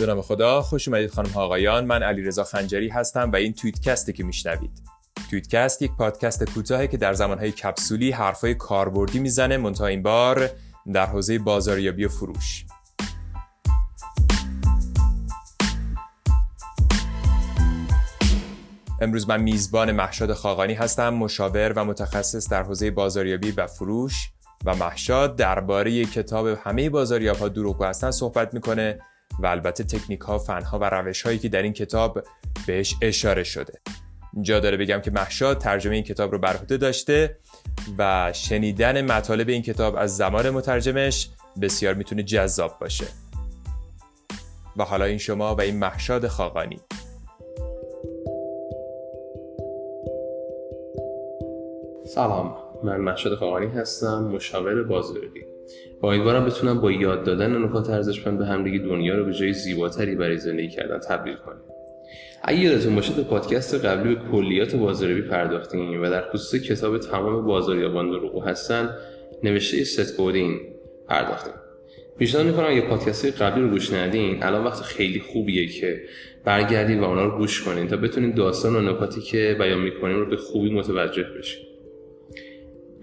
[0.00, 0.62] به نام خدا.
[0.62, 1.84] خوش اومدید خانم ها آقایان.
[1.84, 4.82] من علیرضا خنجری هستم و این توییتکستی که میشنوید.
[5.30, 10.50] توییتکست یک پادکست کوتاهه که در زمانهای کپسولی حرفای کاربردی می‌زنه منتها این بار
[10.92, 12.64] در حوزه بازاریابی و فروش.
[19.00, 24.30] امروز من میزبان محشاد خاقانی هستم مشاور و متخصص در حوزه بازاریابی و فروش
[24.64, 28.98] و محشاد درباره کتاب همه بازاریاب ها دروغگو هستن صحبت می‌کنه.
[29.38, 32.22] و البته تکنیک ها فن ها و روش هایی که در این کتاب
[32.66, 33.80] بهش اشاره شده.
[34.42, 37.36] جا داره بگم که محشاد ترجمه این کتاب رو بر داشته
[37.98, 41.30] و شنیدن مطالب این کتاب از زمان مترجمش
[41.62, 43.06] بسیار می‌تونه جذاب باشه.
[44.76, 46.80] و حالا این شما و این محشاد خاقانی.
[52.06, 55.49] سلام من محشاد خاقانی هستم مشاور بازاریابی
[56.02, 60.38] امیدوارم بتونم با یاد دادن نکات ارزشمند به همدیگه دنیا رو به جای زیباتری برای
[60.38, 61.60] زندگی کردن تبدیل کنیم.
[62.42, 67.46] اگه یادتون باشه تو پادکست قبلی به کلیات بازاریابی پرداختیم و در خصوص کتاب تمام
[67.46, 68.90] بازاریابان دروغو هستن
[69.42, 70.60] نوشته ست کودین
[71.08, 71.52] پرداختیم.
[72.18, 76.00] پیشنهاد می‌کنم اگه پادکست قبلی رو گوش ندین الان وقت خیلی خوبیه که
[76.44, 80.26] برگردین و اونا رو گوش کنین تا بتونین داستان و نکاتی که بیان می‌کنیم رو
[80.26, 81.69] به خوبی متوجه بشین.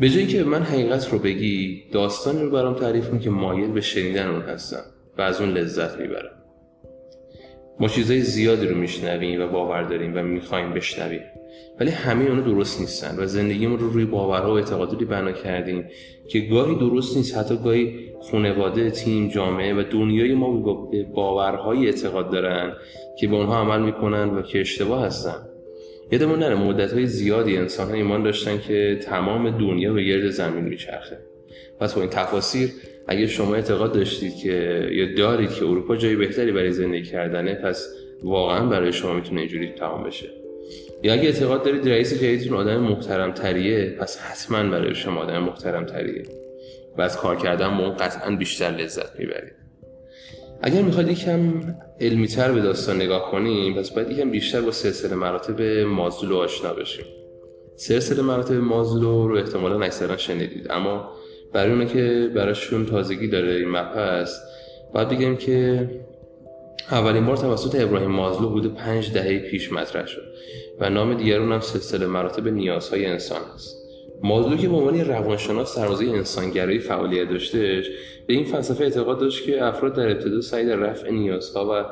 [0.00, 3.80] به جایی که من حقیقت رو بگی داستانی رو برام تعریف کن که مایل به
[3.80, 4.82] شنیدن اون هستم
[5.18, 6.30] و از اون لذت می‌برم.
[7.80, 11.20] ما چیزای زیادی رو میشنویم و باور داریم و می‌خوایم بشنویم.
[11.80, 15.84] ولی همه اونو درست نیستن و زندگیمون رو روی باورها و اعتقاداتی بنا کردیم
[16.28, 17.36] که گاهی درست نیست.
[17.36, 22.72] حتی گاهی خانواده تیم جامعه و دنیای ما به باورهای اعتقاد دارن
[23.18, 25.48] که به اونها عمل می‌کنن و که اشتباه هستن.
[26.12, 30.64] یادمون نره مدت های زیادی انسان ها ایمان داشتن که تمام دنیا به گرد زمین
[30.64, 31.18] میچرخه.
[31.80, 32.68] پس با این تفاصیل
[33.08, 37.88] اگه شما اعتقاد داشتید که یا دارید که اروپا جای بهتری برای زندگی کردنه پس
[38.22, 40.26] واقعا برای شما می‌تونه اینجوری تمام بشه.
[41.02, 45.84] یا اگه اعتقاد دارید رئیس جدیدتون آدم محترم تریه پس حتما برای شما آدم محترم
[45.84, 46.22] تریه
[46.98, 49.65] و از کار کردن با اون قطعا بیشتر لذت می‌برید.
[50.62, 51.52] اگر می‌خواید یکم
[52.00, 57.04] علمیتر به داستان نگاه کنیم پس باید یکم بیشتر با سلسله مراتب مازلو آشنا بشیم.
[57.76, 61.12] سلسله مراتب مازلو رو احتمالا اکثرا شنیدید اما
[61.52, 64.38] برای اونه که براشون تازگی داره این مبحث
[64.94, 65.88] باید بگم که
[66.90, 70.22] اولین بار توسط ابراهیم مازلو بوده پنج دهه پیش مطرح شد
[70.80, 73.85] و نام دیگر اون هم سلسله مراتب نیازهای انسان است
[74.22, 77.86] مازلو که به عنوان روانشناس حوزه انسانگرایی فعالیت داشتهش
[78.26, 81.84] به این فلسفه اعتقاد داشت که افراد در ابتدا سعی در رفع نیازها و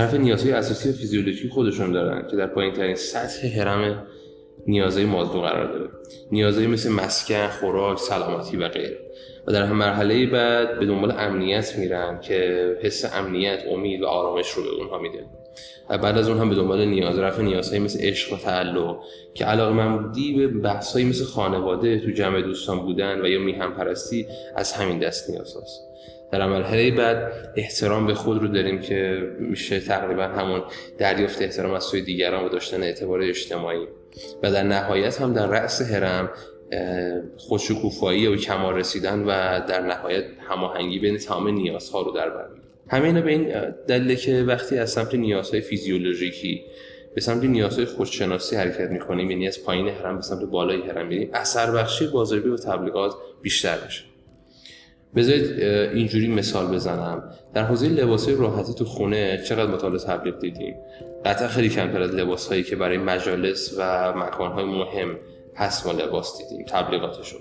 [0.00, 4.06] رفع نیازهای اساسی و فیزیولوژی خودشون دارن که در پایین ترین سطح هرم
[4.66, 5.90] نیازهای مازلو قرار داره.
[6.32, 8.98] نیازهای مثل مسکن، خوراک، سلامتی و غیره.
[9.46, 14.62] و در مرحله بعد به دنبال امنیت میرن که حس امنیت، امید و آرامش رو
[14.62, 15.24] به اونها میده.
[15.90, 18.98] و بعد از اون هم به دنبال نیاز رفع نیازهایی مثل عشق و تعلق
[19.34, 23.74] که علاقه من بودی به بحثهایی مثل خانواده تو جمع دوستان بودن و یا میهم
[23.74, 24.26] پرستی
[24.56, 25.88] از همین دست نیاز هست.
[26.32, 30.62] در مرحله بعد احترام به خود رو داریم که میشه تقریبا همون
[30.98, 33.86] دریافت احترام از سوی دیگران و داشتن اعتبار اجتماعی
[34.42, 36.30] و در نهایت هم در رأس هرم
[37.36, 39.26] خوشکوفایی و کمال رسیدن و
[39.66, 42.46] در نهایت هماهنگی بین تمام نیازها رو در بر
[42.88, 46.64] همه اینا به این دلیله که وقتی از سمت نیازهای فیزیولوژیکی
[47.14, 51.30] به سمت نیازهای خودشناسی حرکت می‌کنیم یعنی از پایین هرم به سمت بالای هرم میریم
[51.32, 54.04] اثر بخشی بازاریابی و تبلیغات بیشتر بشه
[55.16, 55.60] بذارید
[55.94, 57.30] اینجوری مثال بزنم.
[57.54, 60.74] در حوزه لباسهای راحتی تو خونه چقدر مطالعه تبلیغ دیدیم؟
[61.24, 65.16] قطعا خیلی کمتر از لباس هایی که برای مجالس و مکانهای مهم
[65.56, 67.40] هست ما لباس دیدیم تبلیغاتشون.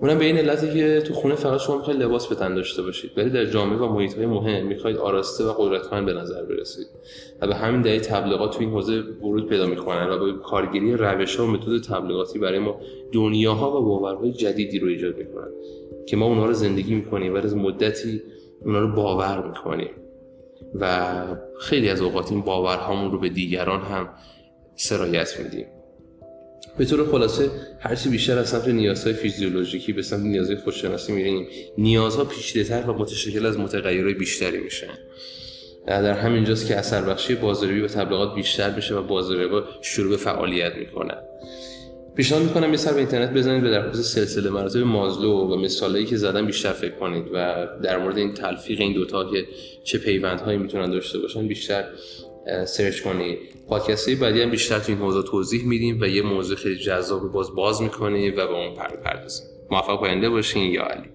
[0.00, 3.10] اونم به این علتی که تو خونه فقط شما می‌خواید لباس به تن داشته باشید.
[3.16, 6.86] ولی در جامعه و محیط های مهم می‌خواید آراسته و قدرتمند به نظر برسید.
[7.40, 11.36] و به همین دلیل تبلیغات تو این حوزه ورود پیدا می‌کنن و به کارگیری روش
[11.36, 12.80] ها و متد تبلیغاتی برای ما
[13.12, 15.48] دنیاها و باورهای جدیدی رو ایجاد می‌کنن
[16.08, 18.22] که ما اونها رو زندگی می‌کنیم و از مدتی
[18.64, 19.90] اونها رو باور می‌کنیم.
[20.80, 21.14] و
[21.60, 24.08] خیلی از اوقات این باورهامون رو به دیگران هم
[24.74, 25.66] سرایت میدیم.
[26.78, 31.46] به طور خلاصه هرچی بیشتر از سمت نیازهای فیزیولوژیکی به سمت نیازهای خودشناسی میریم
[31.78, 34.98] نیازها پیچیده‌تر و متشکل از متغیرهای بیشتری میشن.
[35.86, 40.76] در همینجاست که اثر بخشی بازاریابی و تبلیغات بیشتر میشه و بازاریابا شروع به فعالیت
[40.76, 41.18] می‌کنن
[42.16, 46.16] پیشنهاد می‌کنم یه سر به اینترنت بزنید و در سلسله مراتب مازلو و مثالایی که
[46.16, 49.44] زدن بیشتر فکر کنید و در مورد این تلفیق این دوتا که
[49.84, 51.84] چه پیوندهایی می‌تونن داشته باشن بیشتر
[52.66, 53.38] سرچ کنید
[53.68, 57.54] پادکست بعدی هم بیشتر تو این موضوع توضیح میدیم و یه موضوع خیلی جذاب باز
[57.54, 61.10] باز می‌کنیم و به اون پردازیم موفق پاینده باشین یا علی.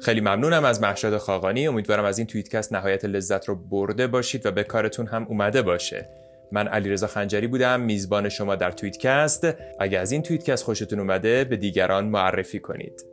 [0.00, 1.68] خیلی ممنونم از محشاد خاقانی.
[1.68, 6.08] امیدوارم از این توییتکست نهایت لذت رو برده باشید و به کارتون هم اومده باشه.
[6.52, 9.46] من علیرضا خنجری بودم میزبان شما در توییتکست.
[9.80, 13.04] اگه از این توییتکست خوشتون اومده به دیگران معرفی کنید.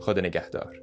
[0.00, 0.81] خدا نگهدار.